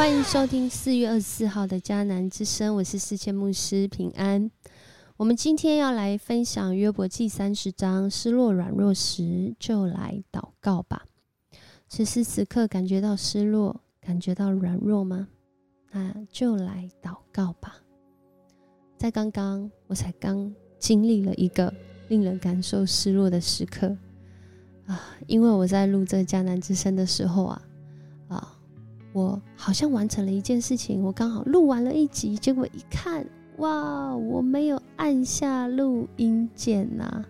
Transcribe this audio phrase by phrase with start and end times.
[0.00, 4.50] 欢迎收听四月二十四号的迦南之声，我是世界牧师平安。
[5.18, 11.04] 我们今天要来分享约伯记三十章，失落软弱时就来祷告吧。
[11.86, 15.28] 此时此刻感觉到失落，感觉到软弱吗？
[15.90, 17.76] 那就来祷告吧。
[18.96, 21.70] 在刚刚，我才刚经历了一个
[22.08, 23.94] 令人感受失落的时刻
[24.86, 24.98] 啊！
[25.26, 27.62] 因为我在录这迦南之声的时候，啊，
[29.12, 37.24] 我好像完成了一件事情，我刚好录完了一集，结果一看，哇，我没有按下录音键呐！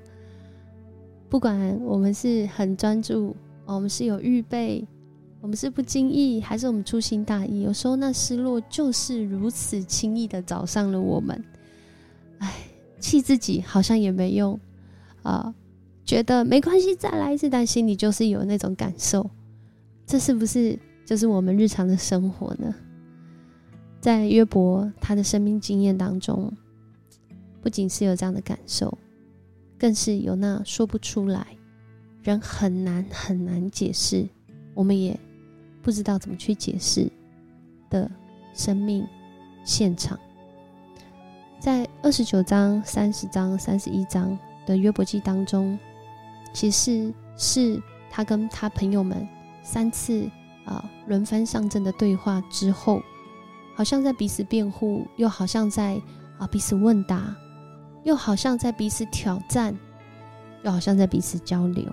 [1.29, 4.87] 不管我们是很专注，我们是有预备，
[5.41, 11.45] 我们是不经意，还是我们粗心大意，有时候那失落就是如此轻易的找上了我们。
[12.38, 12.52] 哎，
[12.99, 14.59] 气自己好像也没用
[15.23, 15.55] 啊，
[16.05, 19.30] 觉得没关系，再来一次，但心里就是有那种感受，
[20.05, 20.79] 这是不是
[21.11, 22.73] 就是我们日常的生活呢？
[24.01, 26.52] 在约伯他的生命经验当中，
[27.61, 28.97] 不仅是有这样的感受，
[29.77, 31.45] 更是有那说不出来，
[32.23, 34.25] 人很难很难解释，
[34.73, 35.19] 我们也
[35.83, 37.11] 不知道怎么去解释
[37.91, 38.09] 的
[38.55, 39.05] 生命
[39.65, 40.17] 现场。
[41.59, 45.77] 在二十九章、三十章、三十一章的约伯记当中，
[46.52, 49.27] 其实是他跟他朋友们
[49.65, 50.30] 三次
[50.71, 53.02] 啊轮番上阵的对话之后，
[53.74, 56.01] 好像在彼此辩护，又好像在
[56.38, 57.37] 啊彼此问答，
[58.04, 59.77] 又好像在彼此挑战，
[60.62, 61.85] 又好像在彼此交流。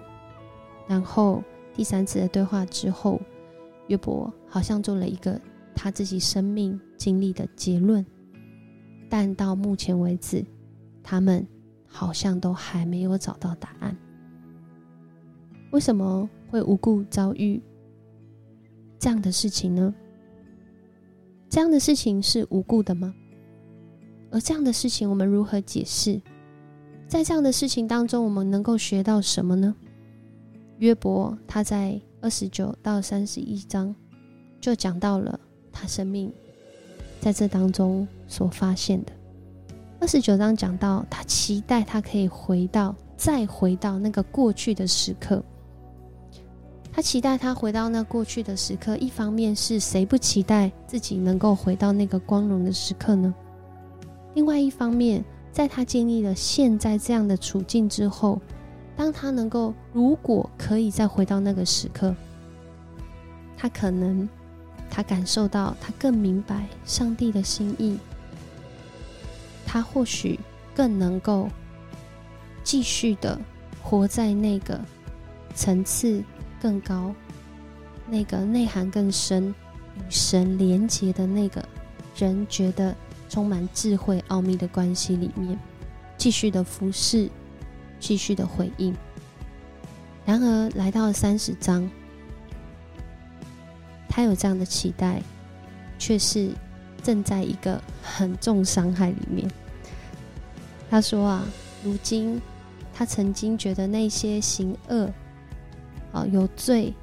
[0.88, 3.20] 然后第三次的对话之后，
[3.88, 5.40] 约伯好像做了一个
[5.76, 8.06] 他自己生命经历的结论。
[9.10, 10.46] 但到目前为止，
[11.02, 11.46] 他们
[11.88, 13.98] 好像都还没有找到答案。
[15.72, 17.62] 为什么会无故遭遇
[19.00, 19.94] 这样的事情呢？
[21.50, 23.14] 这样的事情是无故的吗？
[24.32, 26.20] 而这样的事情我们如何解释？
[27.08, 29.74] 在这样的事情当中，我们能够学到什么呢？
[30.80, 33.96] 约伯他在二十九到三十一章
[34.60, 35.40] 就讲到了
[35.72, 36.32] 他生命。
[37.20, 39.12] 在这当中所发现的，
[40.00, 45.44] 二十九章讲到他期待他可以回到，再回到那个过去的时刻。
[46.98, 53.32] 他期待他回到那过去的时刻，一方面是谁不期待自己能够回到那个光荣的时刻呢？
[54.34, 58.42] 另外一方面，在他经历了现在这样的处境之后，
[58.96, 62.16] 当他能够如果可以再回到那个时刻，
[63.56, 64.28] 他可能。
[64.90, 68.00] 他感受到，他更明白上帝的心意。
[69.68, 70.40] 他或许
[70.74, 71.48] 更能够
[72.64, 73.40] 继续的
[73.84, 74.80] 活在那个
[75.54, 76.24] 层次
[76.62, 77.14] 更高、
[78.08, 79.54] 那个内涵更深、
[79.96, 81.64] 与神连结的那个
[82.16, 82.96] 人觉得
[83.30, 85.58] 充满智慧奥秘的关系里面，
[86.18, 87.30] 继续的服侍，
[88.00, 88.96] 继续的回应。
[90.26, 91.90] 然而，来到三十章。
[94.10, 95.22] 他有这样的期待，
[96.00, 96.50] 却是
[97.04, 99.48] 正在一个很重伤害里面。
[100.90, 101.46] 他说啊，
[101.84, 102.42] 如今
[102.94, 105.14] 他曾经觉得那些行恶、
[106.26, 106.94] 有罪，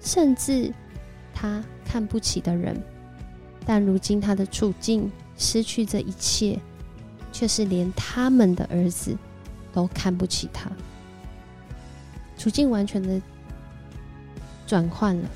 [0.00, 0.72] 甚至
[1.34, 2.80] 他看不起的人，
[3.66, 6.58] 但如今他的处境失去这一切，
[7.32, 9.16] 却是连他们的儿子
[9.72, 10.70] 都看不起他，
[12.36, 13.20] 处境完全的
[14.66, 15.28] 转换了。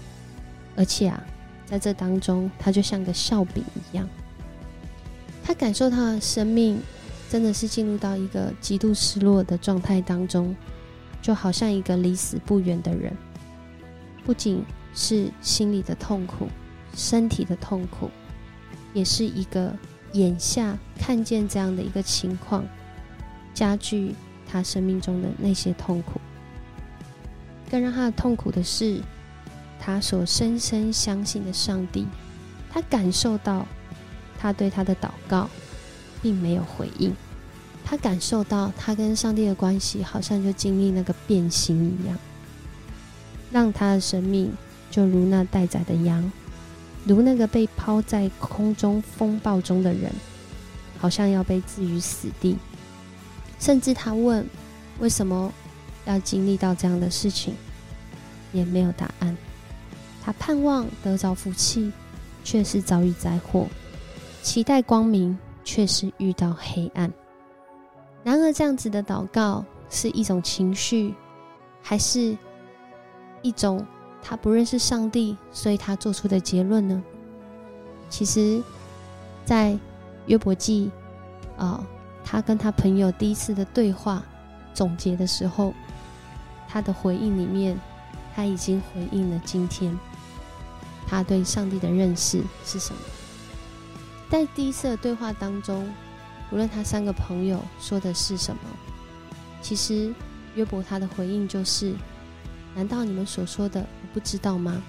[0.74, 1.22] 而且啊，
[1.66, 4.08] 在这当中，他就像个笑柄一样。
[5.44, 6.80] 他感受他的生命
[7.28, 10.56] 真的是进入到一个极度失落的状态当中，
[11.22, 13.16] 就好像一个离死不远的人。
[14.22, 14.62] 不仅
[14.94, 16.48] 是心里的痛苦，
[16.94, 18.10] 身体的痛苦，
[18.92, 19.74] 也是一个
[20.12, 22.62] 眼下看见这样的一个情况，
[23.54, 24.14] 加剧
[24.46, 26.20] 他生命中的那些痛苦。
[27.70, 29.00] 更让他痛苦的是。
[29.84, 32.06] 他所深深相信的上帝，
[32.70, 33.66] 他感受到
[34.38, 35.50] 他对他的祷告
[36.22, 37.12] 并没有回应，
[37.92, 42.18] 他感受到他跟上帝的关系好像就经历那个变形一样，
[43.50, 44.50] 让他的生命
[44.90, 46.32] 就如那待宰的羊，
[47.04, 50.10] 如那个被抛在空中风暴中的人，
[50.96, 52.56] 好像要被置于死地。
[53.60, 54.48] 甚至他问
[54.98, 55.52] 为什么
[56.06, 57.52] 要经历到这样的事情，
[58.54, 59.36] 也没有答案。
[60.24, 61.92] 他盼望得着福气，
[62.42, 63.66] 却是遭遇灾祸；
[64.42, 67.12] 期待光明，却是遇到黑暗。
[68.24, 71.14] 然而，这样子的祷告是一种情绪，
[71.82, 72.36] 还是
[73.42, 73.84] 一种
[74.22, 77.02] 他不认识上帝，所以他做出的结论呢？
[78.08, 78.62] 其实，
[79.44, 79.76] 在
[80.26, 80.90] 约伯记，
[81.56, 81.84] 啊，
[82.24, 84.22] 他跟他朋友第一次的对话
[84.72, 85.74] 总结的时候，
[86.68, 87.76] 他的回应里面，
[88.36, 89.98] 他已经回应了今天
[91.08, 93.00] 他对上帝的认识是什么。
[94.30, 95.92] 在第一次的对话当中，
[96.52, 98.60] 无论他三个朋友说的是什么，
[99.62, 100.12] 其实
[100.54, 101.94] 约伯他的回应就是
[102.76, 104.82] ：“难道你们所说的我不知道吗？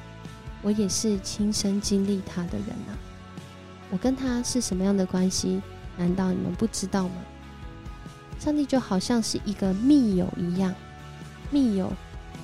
[0.61, 2.91] 我也是亲身经历他的人啊！
[3.89, 5.61] 我跟他是什么样的关系？
[5.97, 7.15] 难道你们不知道吗？”
[8.39, 10.75] 上帝就好像是一个密友一样，
[11.49, 11.93] 密友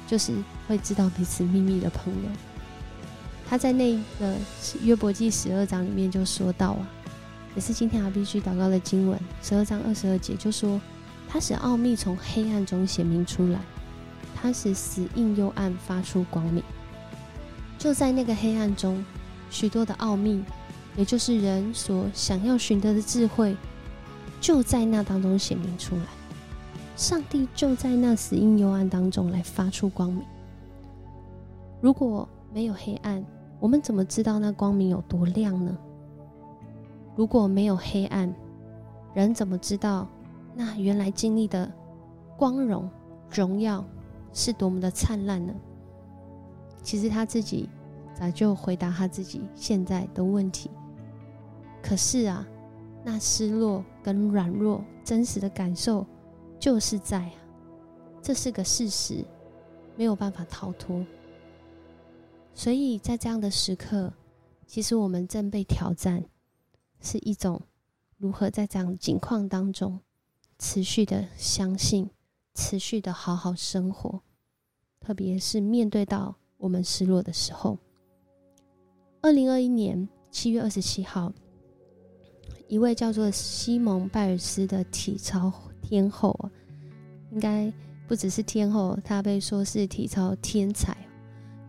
[0.08, 0.32] 就是
[0.66, 2.30] 会知道彼此秘密的朋友。
[3.50, 4.34] 他在那个
[4.82, 6.88] 约伯记十二章里面就说到啊，
[7.60, 10.80] 也是今天阿必须祷告的经文，十二章二十二节就说，
[11.28, 13.60] 他使奥秘从黑暗中显明出来，
[14.34, 16.64] 他使死硬幽暗发出光明。
[17.78, 19.04] 就在那个黑暗中，
[19.50, 20.42] 许多的奥秘，
[20.96, 23.58] 也就是人所想要寻得的智慧，
[24.40, 26.04] 就在那当中显明出来。
[26.96, 30.24] 上帝就在那死硬幽暗当中来发出光明。
[31.82, 33.22] 如果没有黑暗，
[33.60, 35.78] 我们怎么知道那光明有多亮呢？
[37.20, 38.34] 如果没有黑暗，
[39.14, 40.08] 人怎么知道
[40.56, 41.70] 那原来经历的
[42.38, 42.90] 光荣、
[43.30, 43.84] 荣耀
[44.32, 45.54] 是多么的灿烂呢？
[46.82, 47.68] 其实他自己
[48.14, 50.72] 早就回答他自己现在的问题。
[51.84, 52.48] 可是啊，
[53.04, 56.08] 那失落跟软弱真实的感受
[56.58, 57.34] 就是在啊，
[58.22, 59.26] 这是个事实，
[59.98, 61.06] 没有办法逃脱。
[62.54, 64.14] 所以在这样的时刻，
[64.66, 66.24] 其实我们正被挑战，
[67.02, 67.62] 是一种
[68.18, 70.00] 如何在这样的境况当中
[70.58, 72.10] 持续的相信，
[72.54, 74.22] 持续的好好生活。
[75.00, 77.78] 特别是面对到我们失落的时候。
[79.22, 81.32] 二零二一年七月二十七号，
[82.68, 85.52] 一位叫做西蒙·拜尔斯的体操
[85.82, 86.52] 天后啊，
[87.32, 87.72] 应该
[88.08, 90.98] 不只是天后，她被说是体操天才。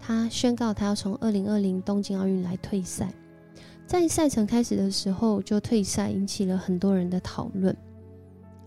[0.03, 3.13] 他宣告，他要从二零二零东京奥运来退赛。
[3.91, 7.77] 在赛程开始的时候就退赛，引起了很多人的讨论。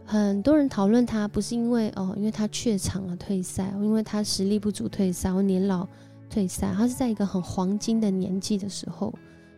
[0.03, 5.87] 很多人讨论他不是因为哦，因为他怯场了退赛，因为他实力不足退赛，或年老
[6.29, 6.73] 退赛。
[6.75, 9.13] 他是在一个很黄金的年纪的时候，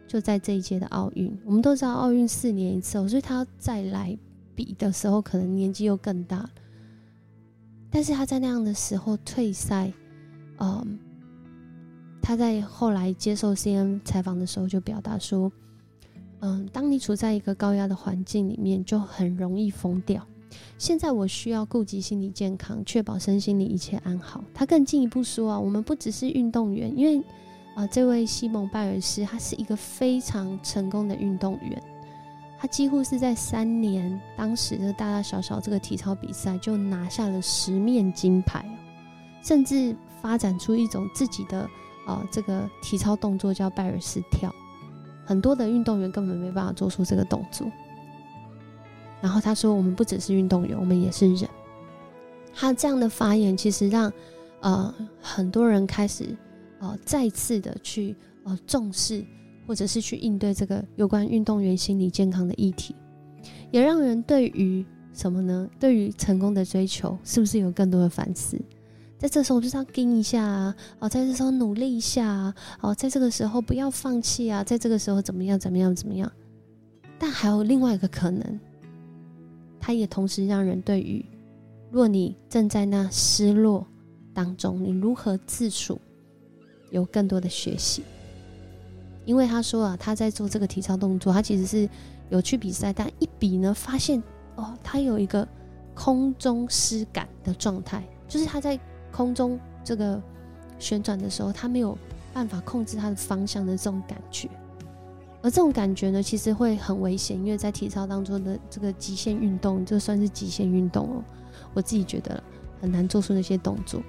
[0.08, 1.36] 就在这一届的奥运。
[1.44, 4.16] 我们都知道奥运四年一次，所以他再来
[4.54, 6.48] 比的时候，可能年纪又更大。
[7.90, 9.92] 但是他在那样的时候退赛，
[10.60, 11.00] 嗯。
[12.28, 15.52] 他在后来接受 C N 采访的时候就表达说
[16.42, 20.26] ：“嗯，当你处在一个高压的环境里面，就很容易疯掉。
[20.76, 27.24] 现在我需要顾及心理健康，确保身心里一切安好。”他更进一步说：“啊，我们不只是运动员，因为
[27.76, 31.80] 啊，这位西蒙拜尔斯他是一个非常成功的运动员，
[32.58, 38.68] 他几乎是在三年当时的大大小小这个体操比赛就拿下了十面金牌，
[39.44, 41.70] 甚至发展出一种自己的。”
[42.06, 44.54] 啊，这个体操动作叫拜尔斯跳，
[45.26, 47.66] 很多的运动员根本没办法做出这个动作。
[49.22, 51.50] 然后他说：“我们不只是运动员，我们也是人。”
[52.54, 54.12] 他这样的发言其实让
[54.60, 56.38] 呃很多人开始
[56.80, 59.26] 呃再次的去呃重视，
[59.66, 62.96] 或者是去应对这个有关运动员心理健康的议题，
[63.72, 65.68] 也让人对于什么呢？
[65.80, 68.62] 对于成功的追求，是不是有更多的反思？
[69.18, 76.30] 在这时候就是要盯一下啊，哦，在这时候努力一下啊，哦，在这个时候不要放弃啊，在这个时候怎么样怎么样怎么样？
[77.18, 78.60] 但还有另外一个可能，
[79.80, 81.26] 它也同时让人对于，
[81.90, 83.88] 若你正在那失落
[84.34, 85.98] 当中，你如何自处，
[86.92, 88.04] 有更多的学习。
[89.24, 91.90] 因为他说啊，他在做这个体操动作，他其实是
[92.30, 94.22] 有去比赛，但一比呢，发现
[94.56, 95.48] 哦，他有一个
[95.96, 98.78] 空中失感的状态，就是他在。
[99.16, 100.22] 空中这个
[100.78, 101.98] 旋转的时候，他没有
[102.34, 104.50] 办法控制他的方向的这种感觉，
[105.42, 111.24] 而这种感觉呢，其实会很危险，因为在体操当中的这个极限运动，就算是极限运动哦。
[111.74, 112.44] 我自己觉得
[112.82, 114.02] 很难做出那些动作，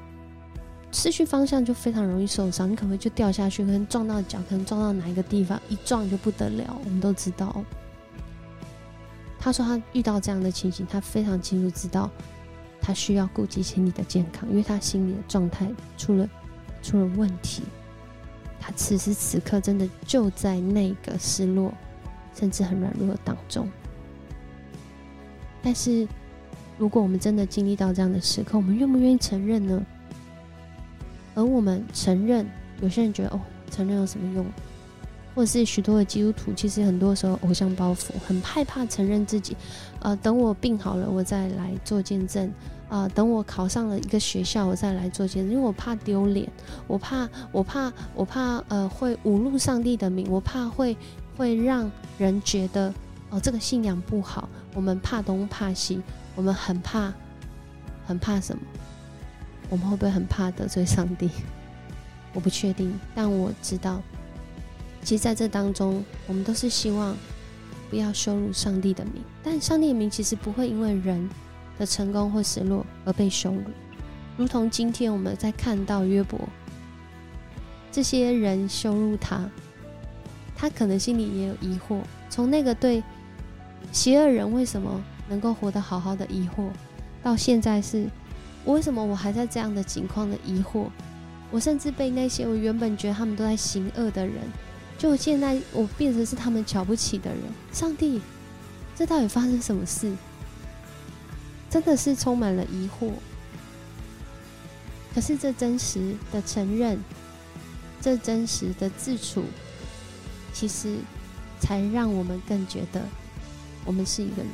[0.90, 6.76] 失去方向就非常容易受伤，你可能就掉下去，可能撞到脚，可能撞到哪一个地方，一撞就不得了。
[6.84, 7.62] 我们都知道，
[9.38, 12.10] 他说他遇到这样的情形，他非常清楚知道。
[12.86, 16.28] 他需要顾及心理的健康，因为他心理的状态出了
[16.84, 17.64] 出了问题。
[18.60, 21.74] 他此时此刻真的就在那个失落，
[22.32, 23.68] 甚至很软弱当中。
[25.60, 26.06] 但是，
[26.78, 29.84] 如果我们真的经历到这样的时刻，我们愿不愿意承认呢？
[31.34, 32.48] 而我们承认，
[32.80, 34.46] 有些人觉得哦，承认有什么用？
[35.36, 39.54] 或者是许多的基督徒，其实很多时候偶像包袱，很害怕承认自己。
[40.00, 42.50] 呃，等我病好了，我再来做见证。
[42.88, 46.50] 啊，等我考上了一个学校，我再来做见证，因为我怕丢脸，
[46.86, 50.96] 我怕，我怕，我怕，呃，会侮辱上帝的名，我怕会
[51.36, 52.90] 会让人觉得
[53.28, 54.48] 哦，这个信仰不好。
[54.72, 56.00] 我们怕东怕西，
[56.34, 57.12] 我们很怕，
[58.06, 58.62] 很怕什么？
[59.68, 61.28] 我们会不会很怕得罪上帝？
[62.32, 64.00] 我不确定，但我知道，
[65.06, 67.16] 其实在这当中，我们都是希望
[67.88, 69.22] 不要羞辱上帝的名。
[69.40, 71.30] 但上帝的名其实不会因为人
[71.78, 73.62] 的成功或失落而被羞辱，
[74.36, 76.40] 如同今天我们在看到约伯，
[77.92, 79.48] 这些人羞辱他，
[80.56, 82.00] 他可能心里也有疑惑。
[82.28, 83.00] 从那个对
[83.92, 86.68] 邪恶人为什么能够活得好好的疑惑，
[87.22, 88.08] 到现在是
[88.64, 90.88] 为什么我还在这样的境况的疑惑？
[91.52, 94.34] 我甚至被那些我原本觉得他们都在行恶的人，
[94.98, 97.40] 就现在我变成是他们瞧不起的人。
[97.72, 98.20] 上帝，
[98.94, 100.14] 这到底发生什么事？
[101.68, 103.10] 真的是充满了疑惑。
[105.14, 106.98] 可是这真实的承认，
[108.00, 109.44] 这真实的自处，
[110.52, 110.98] 其实
[111.60, 113.02] 才让我们更觉得
[113.84, 114.52] 我们是一个人，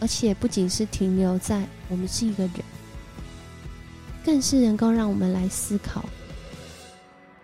[0.00, 2.52] 而且不仅是停留在我们是一个人。
[4.24, 6.04] 更是能够让我们来思考，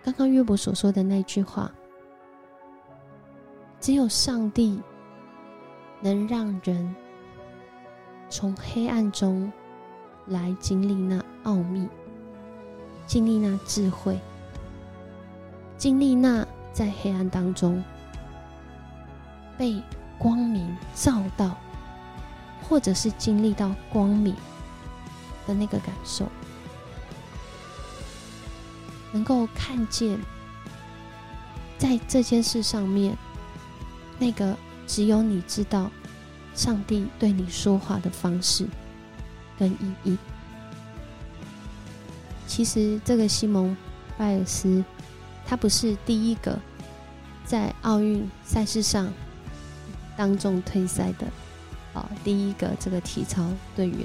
[0.05, 1.71] 刚刚约伯所说的那句话：
[3.79, 4.79] 只有上帝
[5.99, 6.95] 能让人
[8.29, 9.51] 从黑暗中
[10.27, 11.89] 来经历那奥秘，
[13.07, 14.19] 经历那智慧，
[15.75, 17.83] 经历那在黑暗当中
[19.57, 19.81] 被
[20.19, 21.57] 光明照到，
[22.61, 24.35] 或者是经历到光明
[25.47, 26.27] 的那个感受。
[29.15, 30.19] 能够看见，
[31.77, 33.17] 在这件事上面，
[34.19, 35.89] 那个只有你知道，
[36.53, 38.67] 上帝对你说话的方式
[39.57, 40.17] 跟意义。
[42.45, 43.71] 其实，这个西蒙·
[44.17, 44.83] 拜尔斯，
[45.45, 46.59] 他不是第一个
[47.45, 49.07] 在奥运赛事上
[50.17, 51.25] 当众退赛的，
[51.93, 53.99] 啊，第一个这个体操队员，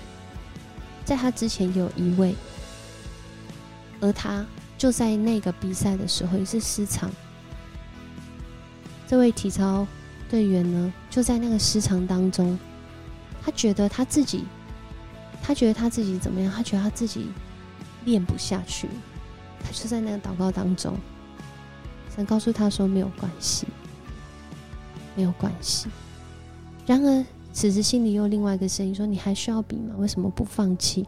[1.04, 2.32] 在他之前有一位，
[4.00, 4.46] 而他。
[4.80, 7.10] 就在那个比赛的时候也是失常，
[9.06, 9.86] 这位体操
[10.30, 12.58] 队员呢，就在那个失常当中，
[13.42, 14.46] 他觉得他自己，
[15.42, 16.50] 他觉得他自己怎么样？
[16.50, 17.26] 他觉得他自己
[18.06, 18.88] 练不下去，
[19.62, 20.96] 他就在那个祷告当中，
[22.16, 23.66] 想告诉他说没有关系，
[25.14, 25.88] 没有关系。
[26.86, 27.22] 然而
[27.52, 29.94] 此时心里又另外一个声音说：“你还需要比吗？
[29.98, 31.06] 为什么不放弃？”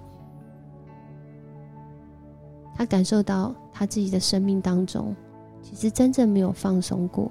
[2.82, 5.14] 他感受到他自己的生命当中，
[5.62, 7.30] 其实真正没有放松过。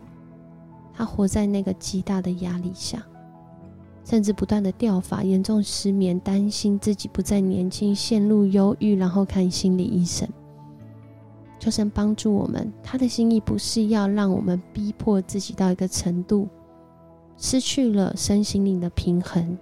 [0.93, 3.05] 他活在那个极大的压力下，
[4.05, 10.25] 甚至不断的掉发、严重失眠，担心自己不再年轻，陷入忧郁，然后看心理医生。
[11.59, 16.47] 求神帮助我们，他的心意不是要让我们逼迫自己到一个程度，
[17.35, 19.57] 失去了身心灵的平衡，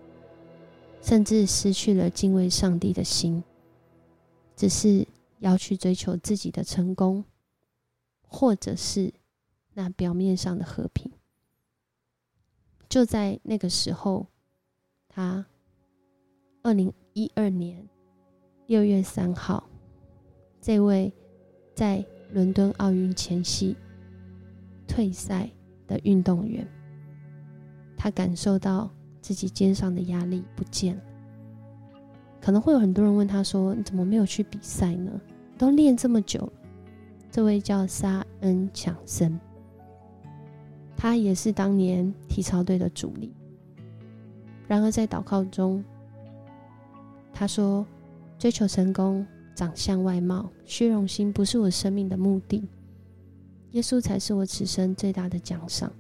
[1.02, 3.44] 甚至失去了敬畏上帝的心，
[4.56, 5.08] 只是。
[5.40, 7.26] 要去追求自己的成功，
[8.22, 9.14] 或者是
[9.74, 11.12] 那表面上的和平。
[12.88, 14.28] 就在那个时候，
[15.08, 15.46] 他
[16.62, 17.88] 二零一二年
[18.68, 19.70] 六月三号，
[20.60, 21.14] 这位
[21.76, 23.76] 在伦敦奥运前夕
[24.88, 25.50] 退赛
[25.88, 26.68] 的运动员，
[27.96, 28.92] 他感受到
[29.22, 31.04] 自己肩上的压力不见了。
[32.42, 35.12] 可能会有很多人问他说：“你怎么没有去比赛呢？
[35.58, 36.54] 都练这么久了。”
[37.30, 39.40] 这位叫沙恩·强森，
[40.98, 43.32] 他也是当年体操队的主力。
[44.68, 45.84] 然而在祷告中，
[47.32, 47.86] 他说
[48.40, 52.68] ：“追求成功、长相、外貌、虚荣心不是我生命的目的，
[53.72, 55.92] 耶稣才是我此生最大的奖赏，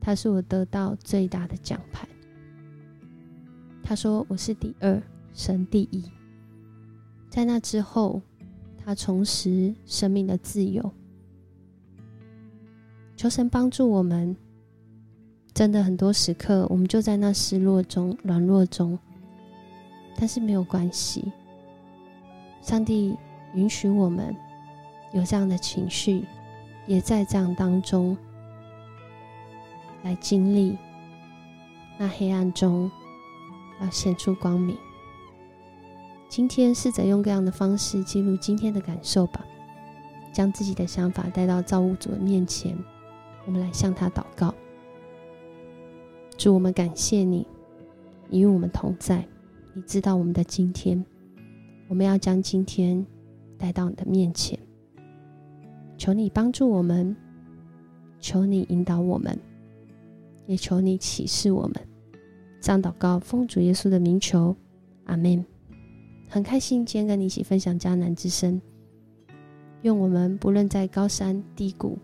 [0.00, 2.08] 他是我得到最大的奖牌。”
[3.84, 6.04] 他说：“我是第二。”神第一，
[7.28, 8.20] 在那之后，
[8.84, 10.92] 他重拾生命的自由。
[13.16, 14.36] 求神帮助我们，
[15.52, 18.98] 真的很多时刻，我们就在那失落中、软弱中，
[20.16, 21.30] 但是没有关系。
[22.62, 23.16] 上帝
[23.54, 24.34] 允许我们
[25.12, 26.24] 有这样的情绪，
[26.86, 28.16] 也在这样当中
[30.02, 30.76] 来经历
[31.98, 32.90] 那黑暗中
[33.80, 34.76] 要显出光明。
[36.30, 39.44] 今天试着用各样的方式记录今天的感受吧。
[40.32, 42.78] 将自己的想法带到造物主的面前，
[43.46, 44.54] 我们来向他祷告。
[46.38, 47.44] 主，我们感谢你，
[48.28, 49.26] 你与我们同在，
[49.74, 51.04] 你知道我们的今天，
[51.88, 53.04] 我们要将今天
[53.58, 54.56] 带到你的面前。
[55.98, 57.14] 求你帮助我们，
[58.20, 59.36] 求你引导我们，
[60.46, 61.74] 也求你启示我们。
[62.60, 64.54] 这样祷告，奉主耶稣的名求，
[65.06, 65.44] 阿门。
[66.32, 68.62] 很开心今天跟你一起分享迦南之声。
[69.82, 71.98] 愿我们不论在高山低谷，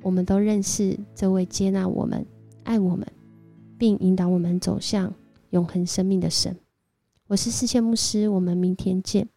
[0.00, 2.24] 我们都认识这位接纳我们、
[2.62, 3.04] 爱我们，
[3.76, 5.12] 并引导我们走向
[5.50, 6.56] 永恒生命的神。
[7.26, 9.28] 我是世界牧师，我们明天见。